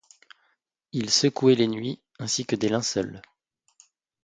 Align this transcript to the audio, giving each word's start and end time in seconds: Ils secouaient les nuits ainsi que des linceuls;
Ils 0.93 1.11
secouaient 1.11 1.53
les 1.53 1.67
nuits 1.67 2.01
ainsi 2.17 2.43
que 2.43 2.55
des 2.55 2.69
linceuls; 2.69 3.21